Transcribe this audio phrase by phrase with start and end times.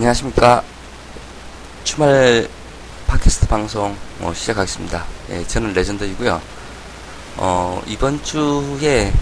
[0.00, 0.62] 네, 안녕하십니까.
[1.84, 2.48] 주말
[3.06, 5.04] 팟캐스트 방송 어, 시작하겠습니다.
[5.28, 6.40] 네, 저는 레전드이고요.
[7.36, 9.12] 어, 이번 주에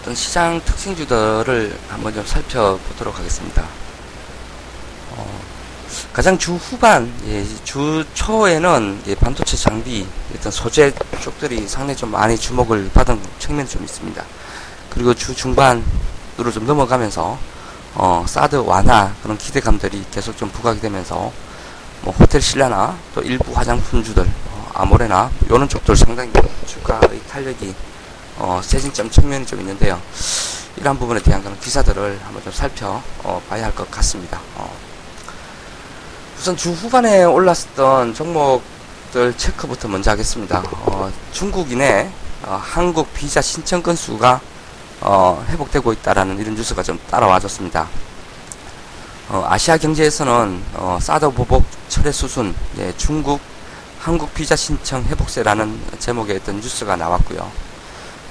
[0.00, 3.66] 어떤 시장 특징주들을 한번 좀 살펴보도록 하겠습니다.
[5.10, 5.40] 어,
[6.14, 12.38] 가장 주 후반, 예, 주 초에는 예, 반도체 장비, 어떤 소재 쪽들이 상당히 좀 많이
[12.38, 14.24] 주목을 받은 측면이 좀 있습니다.
[14.88, 17.38] 그리고 주 중반으로 좀 넘어가면서
[17.94, 21.30] 어, 사드 완화 그런 기대감들이 계속 좀 부각이 되면서
[22.02, 26.32] 뭐 호텔 신라나 또 일부 화장품주들 어, 아모레나 이런 쪽들 상당히
[26.66, 27.74] 주가의 탄력이
[28.38, 30.00] 어, 세진점 측면이 좀 있는데요.
[30.76, 34.40] 이러한 부분에 대한 그런 기사들을 한번 좀 살펴 어, 봐야 할 것 같습니다.
[34.56, 34.68] 어.
[36.36, 40.64] 우선 주 후반에 올랐었던 종목들 체크부터 먼저 하겠습니다.
[40.86, 42.10] 어, 중국인의
[42.42, 44.40] 어, 한국 비자 신청 건수가
[45.00, 47.88] 어, 회복되고 있다라는 이런 뉴스가 좀 따라와줬습니다.
[49.28, 53.40] 어, 아시아 경제에서는 어, 사드 보복 철회 수순, 예, 중국
[53.98, 57.50] 한국 비자 신청 회복세라는 제목의 어떤 뉴스가 나왔고요.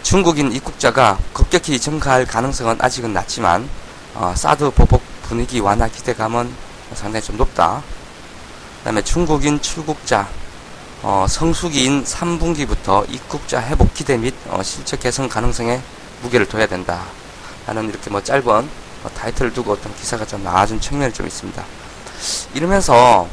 [0.03, 3.67] 중국인 입국자가 급격히 증가할 가능성은 아직은 낮지만
[4.13, 6.53] 어, 사드 보복 분위기 완화 기대감은
[6.93, 7.81] 상당히 좀 높다.
[8.79, 10.27] 그 다음에 중국인 출국자
[11.01, 15.81] 어, 성수기인 3분기부터 입국자 회복 기대 및 어, 실적 개선 가능성에
[16.23, 17.03] 무게를 둬야 된다.
[17.67, 21.63] 라는 이렇게 뭐 짧은 뭐 타이틀을 두고 어떤 기사가 좀 나와준 측면이 좀 있습니다.
[22.53, 23.27] 이러면서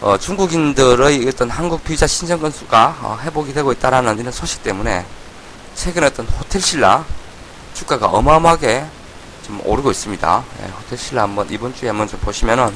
[0.00, 5.04] 어, 중국인들의 어떤 한국 비자 신청 건수가 어, 회복이 되고 있다라는 이런 소식 때문에
[5.74, 7.04] 최근에 어떤 호텔 신라
[7.74, 8.84] 주가가 어마어마하게
[9.46, 10.44] 좀 오르고 있습니다.
[10.62, 12.72] 예, 호텔 신라 한번 이번 주에 한번 좀 보시면은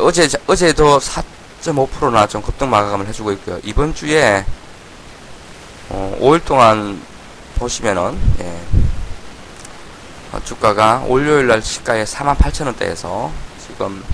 [0.00, 3.58] 어제 어제도 4.5%나 좀 급등 마감을 해주고 있고요.
[3.64, 4.44] 이번 주에
[5.90, 7.00] 어, 5일 동안
[7.56, 8.60] 보시면은 예,
[10.32, 13.30] 어, 주가가 월요일날 시가에 48,000원대에서
[13.66, 14.04] 지금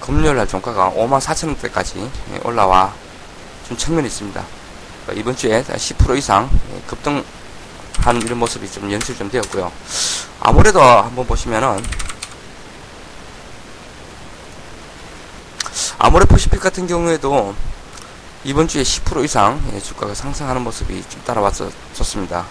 [0.00, 2.92] 금요일날 종가가 54,000원대까지 예, 올라와
[3.66, 4.44] 좀 측면이 있습니다.
[5.02, 9.70] 그러니까 이번 주에 10% 이상 예, 급등한 이런 모습이 좀 연출이 좀 되었고요.
[10.40, 11.82] 아무래도 한번 보시면은
[15.98, 17.54] 아모레퍼시픽 같은 경우에도
[18.42, 22.46] 이번 주에 10% 이상 예, 주가가 상승하는 모습이 좀 따라왔었습니다.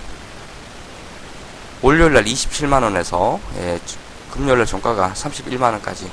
[1.82, 3.80] 월요일날 27만원에서 예,
[4.32, 6.08] 금요일날 종가가 31만원까지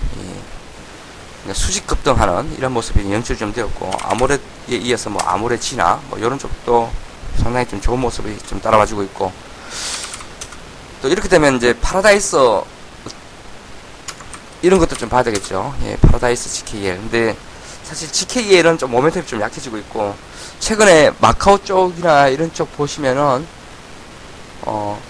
[1.48, 4.38] 예, 수직 급등하는 이런 모습이 연출이 좀 되었고 아모레에
[4.69, 6.91] 이어서 뭐 아모레G나 뭐 이런 쪽도
[7.37, 9.31] 상당히 좀 좋은 모습이 좀 따라와주고 있고
[11.03, 12.37] 또 이렇게 되면 이제 파라다이스
[14.62, 15.75] 이런 것도 좀 봐야 되겠죠.
[15.84, 16.97] 예, 파라다이스 GKL.
[16.97, 17.37] 근데
[17.86, 20.12] 사실 GKL은 좀 모멘텀이 좀 약해지고 있고
[20.58, 23.47] 최근에 마카오 쪽이나 이런 쪽 보시면은
[24.62, 25.00] 어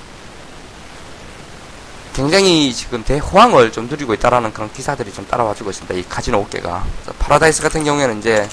[2.12, 5.94] 굉장히 지금 대호황을 좀 누리고 있다라는 그런 기사들이 좀 따라와주고 있습니다.
[5.94, 6.84] 이 카지노 업계가
[7.18, 8.46] 파라다이스 같은 경우에는 이제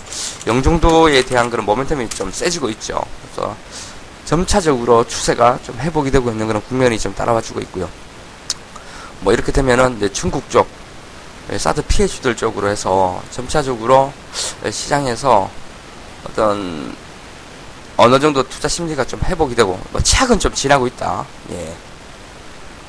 [0.47, 3.01] 영종도에 대한 그런 모멘텀이 좀 세지고 있죠.
[3.21, 3.55] 그래서
[4.23, 7.89] 점차적으로 추세가 좀 회복이 되고 있는 그런 국면이 좀 따라와주고 있고요.
[9.19, 10.82] 뭐 이렇게 되면은 이제 중국 쪽 예,
[11.57, 14.13] 사드 피해주들 쪽으로 해서 점차적으로
[14.69, 15.49] 시장에서
[16.25, 16.95] 어떤
[17.97, 21.25] 어느 정도 투자 심리가 좀 회복이 되고 뭐 최악은 좀 지나고 있다.
[21.51, 21.73] 예.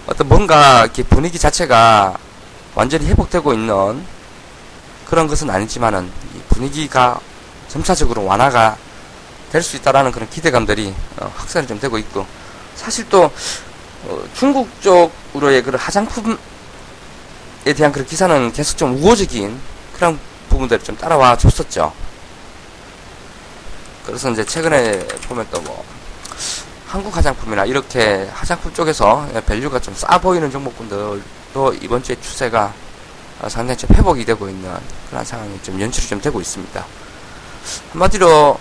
[0.07, 2.17] 어떤 뭔가 이렇게 분위기 자체가
[2.75, 4.05] 완전히 회복되고 있는
[5.07, 6.11] 그런 것은 아니지만은
[6.49, 7.21] 분위기가
[7.69, 8.77] 점차적으로 완화가
[9.55, 12.27] 될 수 있다라는 그런 기대감들이 어, 확산이 좀 되고 있고
[12.75, 13.31] 사실 또
[14.05, 16.37] 어, 중국 쪽으로의 그런 화장품 에
[17.73, 19.59] 대한 그런 기사는 계속 좀 우호적인
[19.95, 20.19] 그런
[20.51, 21.93] 부분들이 좀 따라와 줬었죠.
[24.05, 25.85] 그래서 이제 최근에 보면 또 뭐
[26.87, 32.73] 한국 화장품이나 이렇게 화장품 쪽에서 value가 좀 싸 보이는 종목군들도 이번 주에 추세가
[33.49, 34.71] 상당히 좀 회복이 되고 있는
[35.11, 36.87] 그런 상황이 좀 연출이 좀 되고 있습니다.
[37.93, 38.61] 한마디로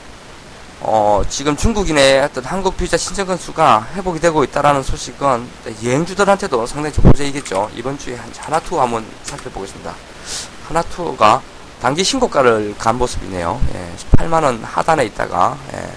[0.85, 5.47] 어, 지금 중국인의 어떤 한국 비자 신청 건수가 회복이 되고 있다라는 소식은
[5.81, 7.71] 여행주들한테도 상당히 좀 호재이겠죠.
[7.73, 9.95] 이번 주에 하나 투어 한번 살펴보겠습니다.
[10.67, 11.41] 하나 투어가
[11.81, 13.61] 단기 신고가를 간 모습이네요.
[13.75, 15.89] 예, 8만원 하단에 있다가, 예,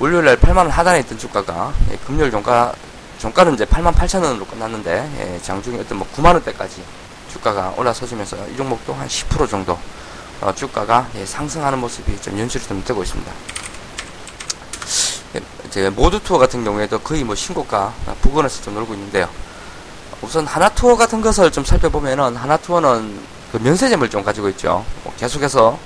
[0.00, 2.74] 월요일날 8만원 하단에 있던 주가가, 예, 금요일 종가,
[3.18, 6.82] 종가는 이제 8만 8천원으로 끝났는데, 예, 장중에 어떤 뭐 9만원대까지
[7.30, 9.78] 주가가 올라서지면서 이 종목도 한 10% 정도
[10.40, 13.32] 어, 주가가 예, 상승하는 모습이 좀 연출이 좀 되고 있습니다.
[15.76, 17.92] 예, 모두 투어 같은 경우에도 거의 뭐 신고가
[18.22, 19.28] 부근에서 좀 놀고 있는데요.
[20.22, 23.20] 우선 하나 투어 같은 것을 좀 살펴보면은 하나 투어는
[23.52, 24.84] 그 면세점을 좀 가지고 있죠.
[25.04, 25.78] 뭐 계속해서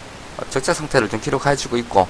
[0.51, 2.07] 적자 상태를 좀 기록해주고 있고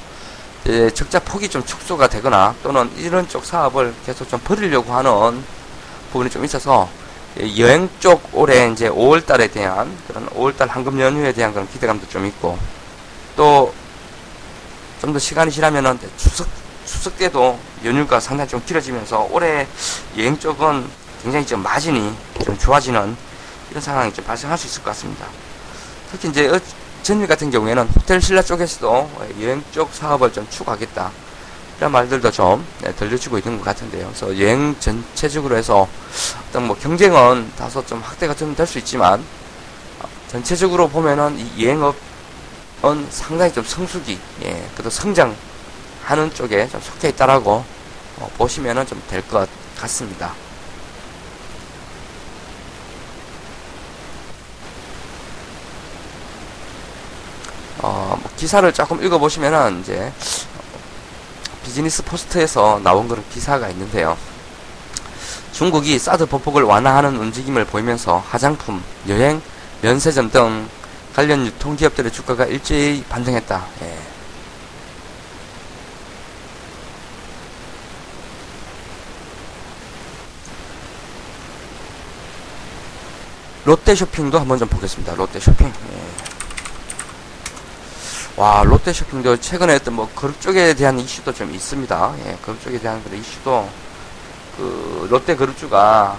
[0.67, 5.43] 예, 적자 폭이 좀 축소가 되거나 또는 이런 쪽 사업을 계속 좀 버리려고 하는
[6.13, 6.89] 부분이 좀 있어서
[7.59, 12.09] 여행 쪽 올해 이제 5월 달에 대한 그런 5월 달 황금 연휴에 대한 그런 기대감도
[12.09, 12.59] 좀 있고
[13.37, 13.73] 또
[15.01, 16.47] 좀 더 시간이 지나면은 추석
[16.85, 19.67] 추석 때도 연휴가 상당히 좀 길어지면서 올해
[20.19, 20.87] 여행 쪽은
[21.23, 23.17] 굉장히 좀 마진이 좀 좋아지는
[23.71, 25.25] 이런 상황이 좀 발생할 수 있을 것 같습니다.
[26.11, 26.61] 특히 이제 어,
[27.03, 29.11] 전일 같은 경우에는 호텔 신라 쪽에서도
[29.41, 31.11] 여행 쪽 사업을 좀 추구하겠다.
[31.81, 34.07] 이런 말들도 좀 네, 들려주고 있는 것 같은데요.
[34.09, 35.89] 그래서 여행 전체적으로 해서
[36.51, 39.25] 어떤 뭐 경쟁은 다소 좀 확대가 좀 될 수 있지만
[40.03, 47.65] 어, 전체적으로 보면은 이 여행업은 상당히 좀 성수기, 예, 그래도 성장하는 쪽에 좀 속해 있다라고
[48.19, 49.49] 어, 보시면은 좀 될 것
[49.79, 50.35] 같습니다.
[57.83, 60.13] 어, 뭐 기사를 조금 읽어보시면은 이제
[61.65, 64.17] 비즈니스 포스트에서 나온 그런 기사가 있는데요.
[65.53, 69.43] 중국이 사드 보폭을 완화하는 움직임을 보이면서 화장품, 여행,
[69.83, 70.69] 면세점 등
[71.15, 73.67] 관련 유통기업들의 주가가 일제히 반등했다.
[73.83, 73.99] 예.
[83.65, 85.15] 롯데 쇼핑도 한번 좀 보겠습니다.
[85.15, 85.67] 롯데 쇼핑.
[85.67, 86.30] 예.
[88.41, 92.15] 와 롯데 쇼핑도 최근에 어떤 뭐 그룹 쪽에 대한 이슈도 좀 있습니다.
[92.25, 93.69] 예, 그룹 쪽에 대한 그런 이슈도
[94.57, 96.17] 그 롯데 그룹주가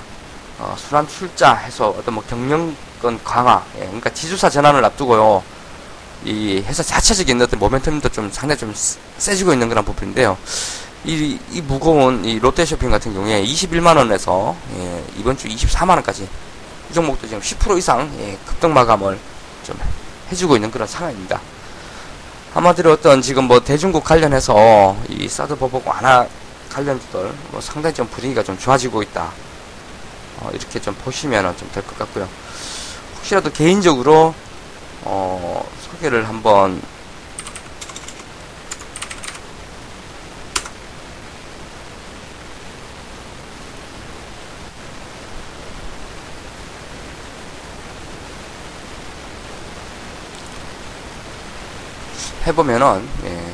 [0.60, 5.42] 어, 순환 출자 해서 어떤 뭐 경영권 강화, 예, 그러니까 지주사 전환을 앞두고요.
[6.24, 8.72] 이 회사 자체적인 어떤 모멘텀도 좀 상당히 좀
[9.18, 10.38] 세지고 있는 그런 부분인데요.
[11.04, 16.30] 이, 이 무거운 이 롯데 쇼핑 같은 경우에 21만 원에서 예, 이번 주 24만 원까지
[16.92, 19.18] 이 종목도 지금 10% 이상 예, 급등 마감을
[19.64, 19.76] 좀
[20.32, 21.42] 해주고 있는 그런 상황입니다.
[22.54, 26.28] 한마디로 어떤 지금 뭐 대중국 관련해서 이 사드 보복 완화
[26.70, 29.32] 관련주들 뭐 상당히 좀 분위기가 좀 좋아지고 있다.
[30.40, 32.28] 어, 이렇게 좀 보시면 좀 될 것 같고요.
[33.18, 34.34] 혹시라도 개인적으로
[35.04, 36.82] 어, 소개를 한번
[52.48, 53.54] 해보면은 예.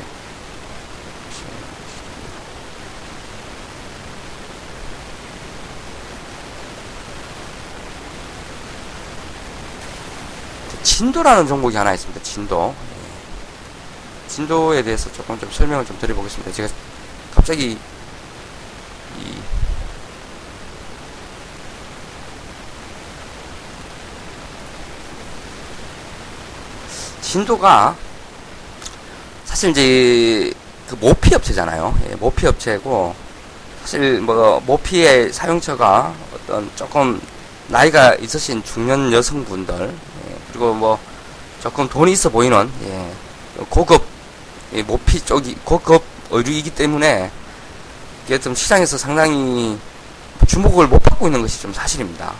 [10.82, 12.22] 진도라는 종목이 하나 있습니다.
[12.22, 12.74] 진도.
[12.74, 14.28] 예.
[14.28, 16.52] 진도에 대해서 조금 좀 설명을 좀 드려보겠습니다.
[16.52, 16.68] 제가
[17.34, 17.78] 갑자기
[19.18, 19.38] 이
[27.20, 27.96] 진도가
[29.58, 30.54] 사실 이제
[30.88, 31.92] 그 모피 업체잖아요.
[32.08, 33.12] 예, 모피 업체고
[33.80, 37.20] 사실 뭐 모피의 사용처가 어떤 조금
[37.66, 40.96] 나이가 있으신 중년 여성분들 예, 그리고 뭐
[41.60, 43.10] 조금 돈이 있어 보이는 예,
[43.68, 44.04] 고급
[44.74, 47.28] 예, 모피 쪽이 고급 의류이기 때문에
[48.26, 49.76] 이게 좀 시장에서 상당히
[50.46, 52.32] 주목을 못 받고 있는 것이 좀 사실입니다.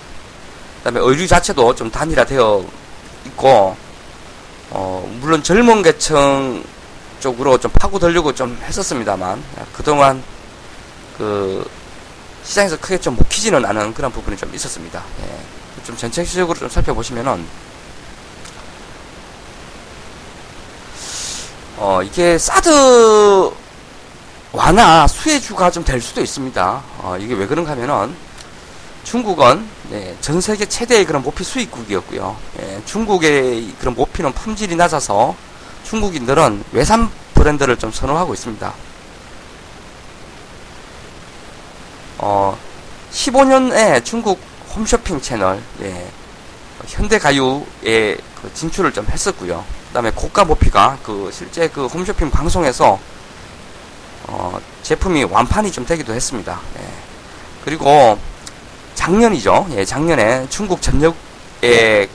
[0.84, 2.64] 그다음에 의류 자체도 좀 단일화되어
[3.26, 3.76] 있고
[4.70, 6.62] 어 물론 젊은 계층
[7.20, 10.22] 쪽으로 좀 파고들려고 좀 했었습니다만 그동안
[11.16, 11.68] 그
[12.44, 15.02] 시장에서 크게 좀 먹히지는 않은 그런 부분이 좀 있었습니다.
[15.22, 15.84] 예.
[15.84, 17.44] 좀 전체적으로 좀 살펴보시면은
[21.76, 23.50] 어 이게 사드
[24.52, 26.82] 완화 수혜주가 좀 될 수도 있습니다.
[26.98, 28.14] 어 이게 왜 그런가 하면은
[29.04, 32.36] 중국은 네, 전 세계 최대의 그런 모피 수입국이었고요.
[32.60, 35.34] 예, 중국의 그런 모피는 품질이 낮아서
[35.84, 38.72] 중국인들은 외산 브랜드를 좀 선호하고 있습니다.
[42.18, 42.58] 어,
[43.12, 44.40] 15년에 중국
[44.74, 46.10] 홈쇼핑 채널, 예,
[46.86, 49.64] 현대가유에 그 진출을 좀 했었고요.
[49.88, 52.98] 그 다음에 고가 모피가 그 실제 그 홈쇼핑 방송에서
[54.26, 56.60] 어, 제품이 완판이 좀 되기도 했습니다.
[56.78, 56.84] 예.
[57.64, 58.18] 그리고
[58.94, 59.66] 작년이죠.
[59.72, 62.08] 예, 작년에 중국 전역에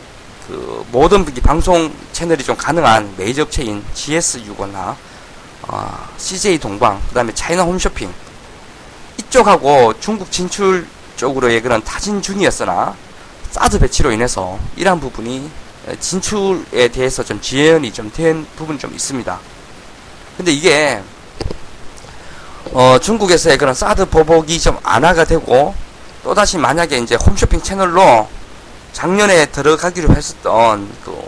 [0.48, 4.96] 그 모든 방송 채널이 좀 가능한 메이저 업체인 GS6거나
[5.68, 8.14] 어, CJ 동방, 그 다음에 차이나 홈쇼핑
[9.18, 10.86] 이쪽하고 중국 진출
[11.16, 12.96] 쪽으로의 그런 타진 중이었으나
[13.52, 15.50] 사드 배치로 인해서 이러한 부분이
[16.00, 19.40] 진출에 대해서 좀 지연이 좀 된 부분이 좀 있습니다.
[20.38, 21.02] 근데 이게
[22.74, 25.76] 어, 중국에서의 그런 사드 보복이 좀 완화가 되고
[26.24, 28.28] 또다시 만약에 이제 홈쇼핑 채널로
[28.94, 31.20] 작년에 들어가기로 했었던 그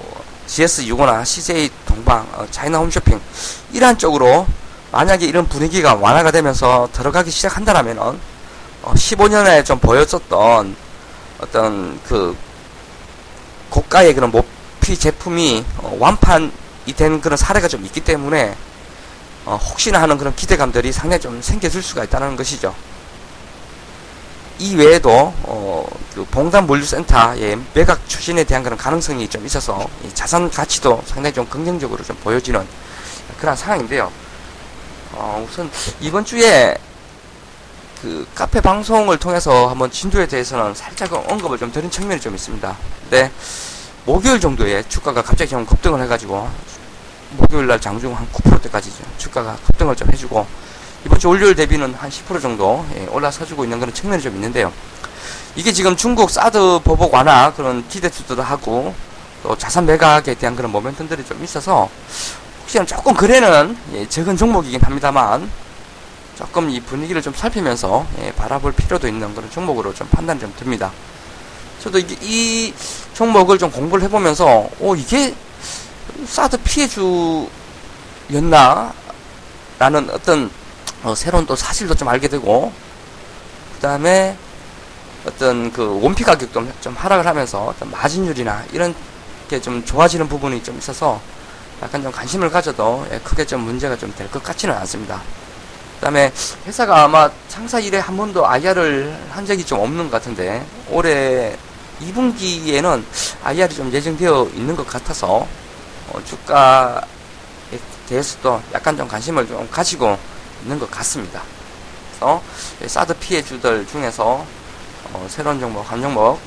[0.47, 3.19] GS6호나 CJ 동방, 어, 차이나 홈쇼핑
[3.73, 4.47] 이러한 쪽으로
[4.91, 8.01] 만약에 이런 분위기가 완화가 되면서 들어가기 시작한다라면은
[8.83, 10.75] 어, 15년에 좀 보였었던
[11.39, 12.37] 어떤 그
[13.71, 16.51] 고가의 그런 모피 제품이 어, 완판이
[16.95, 18.55] 된 그런 사례가 좀 있기 때문에
[19.45, 22.73] 어, 혹시나 하는 그런 기대감들이 상당히 좀 생겨질 수가 있다는 것이죠.
[24.59, 31.03] 이 외에도 어, 그 봉단 물류센터의 매각 추진에 대한 그런 가능성이 좀 있어서 자산 가치도
[31.05, 32.65] 상당히 좀 긍정적으로 좀 보여지는
[33.39, 34.11] 그런 상황인데요.
[35.11, 35.69] 어, 우선
[35.99, 36.77] 이번 주에
[38.01, 42.77] 그 카페 방송을 통해서 한번 진도에 대해서는 살짝 언급을 좀 드린 측면이 좀 있습니다.
[43.01, 43.31] 근데
[44.05, 46.47] 목요일 정도에 주가가 갑자기 좀 급등을 해가지고
[47.31, 50.45] 목요일 날 장중 한 9%대까지 주가가 급등을 좀 해주고
[51.05, 54.73] 이번 주 월요일 대비는 한 10% 정도 예, 올라서주고 있는 그런 측면이 좀 있는데요.
[55.55, 58.93] 이게 지금 중국 사드 보복 완화 그런 기대주도 하고
[59.43, 61.87] 또 자산 매각에 대한 그런 모멘텀들이 좀 있어서
[62.61, 65.47] 혹시나 조금 거래는 예, 적은 종목이긴 합니다만
[66.35, 70.91] 조금 이 분위기를 좀 살피면서 예, 바라볼 필요도 있는 그런 종목으로 좀 판단이 좀 듭니다.
[71.81, 72.73] 저도 이, 이
[73.13, 75.35] 종목을 좀 공부를 해보면서 오 이게
[76.25, 77.51] 사드 피해주였나
[79.77, 80.49] 라는 어떤
[81.05, 82.73] 어, 새로운 또 사실도 좀 알게 되고
[83.75, 84.35] 그 다음에
[85.25, 88.93] 어떤 그 원피 가격도 좀 하락을 하면서 어떤 마진율이나 이런
[89.47, 91.21] 게 좀 좋아지는 부분이 좀 있어서
[91.83, 95.21] 약간 좀 관심을 가져도 예, 크게 좀 문제가 좀 될 것 같지는 않습니다.
[95.95, 96.31] 그 다음에
[96.65, 101.55] 회사가 아마 창사 이래 한 번도 IR을 한 적이 좀 없는 것 같은데 올해
[102.01, 103.03] 2분기에는
[103.43, 105.47] IR이 좀 예정되어 있는 것 같아서
[106.11, 106.99] 어, 주가에
[108.09, 110.17] 대해서도 약간 좀 관심을 좀 가지고
[110.65, 111.41] 있는 것 같습니다.
[112.15, 112.41] 그래서
[112.87, 114.45] 사드 피해주들 중에서
[115.13, 116.39] 어, 새로운 종목, 한 종목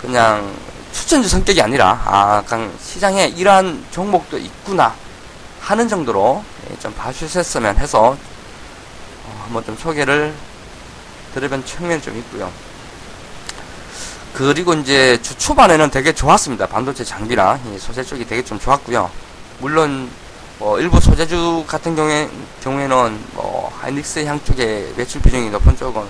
[0.00, 0.52] 그냥
[0.92, 4.94] 추천주 성격이 아니라 아, 그냥 시장에 이러한 종목도 있구나
[5.60, 8.16] 하는 정도로 예, 좀 봐주셨으면 해서
[9.26, 10.34] 어, 한번 좀 소개를
[11.34, 12.50] 들으면 측면이 좀 있고요.
[14.32, 16.66] 그리고 이제 주 초반에는 되게 좋았습니다.
[16.66, 19.10] 반도체 장비나 소재 쪽이 되게 좀 좋았고요.
[19.58, 20.10] 물론
[20.58, 22.28] 뭐 일부 소재주 같은 경우에,
[22.62, 26.04] 경우에는 뭐 하이닉스 향 쪽에 매출 비중이 높은 쪽은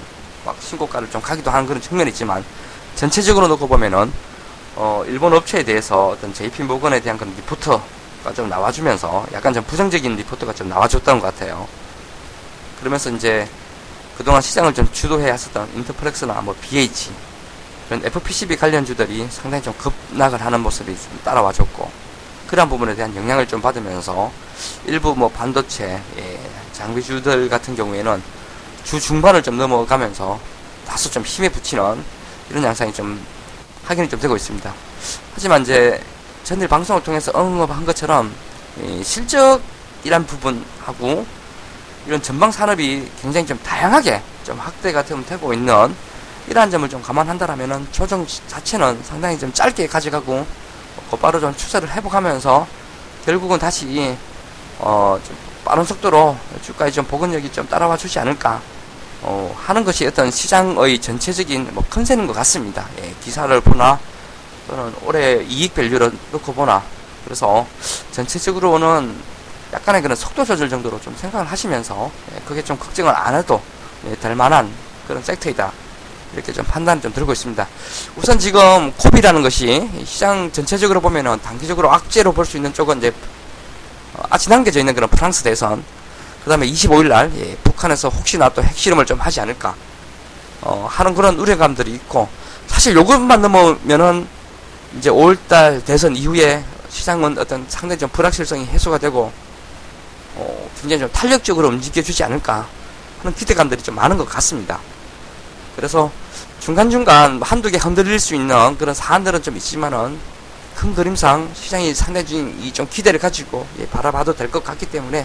[0.45, 2.43] 막 신고가를 좀 가기도 하는 그런 측면이 있지만
[2.95, 4.11] 전체적으로 놓고 보면은
[4.75, 10.17] 어 일본 업체에 대해서 어떤 JP 모건에 대한 그런 리포트가 좀 나와주면서 약간 좀 부정적인
[10.17, 11.69] 리포트가 좀 나와줬던 것 같아요.
[12.79, 13.47] 그러면서 이제
[14.17, 17.11] 그동안 시장을 좀 주도해 왔었던 인터플렉스나 뭐 BH
[17.89, 22.08] 그런 FPCB 관련주들이 상당히 좀 급락을 하는 모습이 좀 따라와줬고
[22.49, 24.33] 그런 부분에 대한 영향을 좀 받으면서
[24.87, 26.41] 일부 뭐 반도체 예,
[26.73, 28.23] 장비주들 같은 경우에는
[28.85, 30.41] 주 중반을 좀 넘어가면서
[30.87, 32.03] 다소 좀 힘에 붙이는
[32.49, 33.21] 이런 양상이 좀
[33.85, 34.73] 확인이 좀 되고 있습니다.
[35.35, 36.03] 하지만 이제
[36.43, 38.33] 전일 방송을 통해서 언급한 것처럼
[39.03, 41.27] 실적이란 부분하고
[42.07, 45.95] 이런 전방 산업이 굉장히 좀 다양하게 좀 확대가 되고 있는
[46.49, 50.47] 이러한 점을 좀 감안한다라면은 조정 자체는 상당히 좀 짧게 가져가고
[51.11, 52.67] 곧바로 좀 추세를 회복하면서
[53.25, 54.17] 결국은 다시
[54.79, 58.61] 어, 좀 빠른 속도로 주가의 좀 복원력이 좀 따라와 주지 않을까
[59.23, 62.87] 어, 하는 것이 어떤 시장의 전체적인 뭐 컨셉인 것 같습니다.
[63.03, 63.99] 예, 기사를 보나
[64.69, 66.83] 또는 올해 이익 밸류를 놓고 보나
[67.25, 67.67] 그래서
[68.13, 69.15] 전체적으로는
[69.73, 73.61] 약간의 그런 속도 조절 정도로 좀 생각을 하시면서 예, 그게 좀 걱정을 안 해도
[74.07, 74.71] 예, 될 만한
[75.07, 75.73] 그런 섹터이다.
[76.35, 77.67] 이렇게 좀 판단 좀 들고 있습니다.
[78.17, 83.13] 우선 지금 코비라는 것이 시장 전체적으로 보면은 단기적으로 악재로 볼 수 있는 쪽은 이제
[84.15, 85.83] 어, 아직 남겨져 있는 그런 프랑스 대선
[86.45, 89.75] 그 다음에 25일 날 예, 북한에서 혹시나 또 핵실험을 좀 하지 않을까
[90.63, 92.29] 어, 하는 그런 우려감들이 있고
[92.67, 94.27] 사실 요것만 넘으면은
[94.99, 99.31] 이제 5월달 대선 이후에 시장은 어떤 상당히 좀 불확실성이 해소가 되고
[100.37, 102.67] 어, 굉장히 좀 탄력적으로 움직여주지 않을까
[103.21, 104.79] 하는 기대감들이 좀 많은 것 같습니다.
[105.79, 106.11] 그래서
[106.59, 110.19] 중간중간 한두 개 흔들릴 수 있는 그런 사안들은 좀 있지만은
[110.75, 115.25] 큰 그림상 시장이 상당히 좀 기대를 가지고 예, 바라봐도 될 것 같기 때문에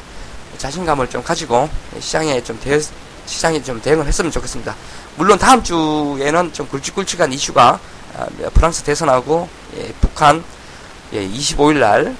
[0.59, 1.67] 자신감을 좀 가지고
[1.99, 2.79] 시장에 좀 대,
[3.25, 4.75] 시장에 좀 대응을 했으면 좋겠습니다.
[5.15, 7.79] 물론 다음 주에는 좀 굵직굵직한 이슈가
[8.15, 10.43] 아, 프랑스 대선하고 예, 북한
[11.13, 12.15] 예, 25일 날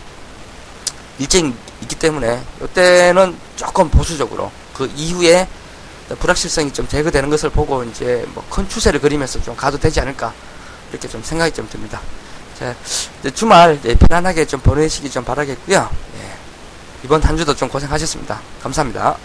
[1.20, 5.48] 일정이 있기 때문에 이때는 조금 보수적으로 그 이후에
[6.20, 10.34] 불확실성이 좀 제거되는 것을 보고 이제 뭐 큰 추세를 그리면서 좀 가도 되지 않을까
[10.92, 12.00] 이렇게 좀 생각이 좀 듭니다.
[12.60, 12.76] 자,
[13.34, 15.90] 주말 예, 편안하게 좀 보내시기 좀 바라겠고요.
[16.18, 16.36] 예,
[17.04, 18.40] 이번 한 주도 좀 고생하셨습니다.
[18.62, 19.18] 감사합니다.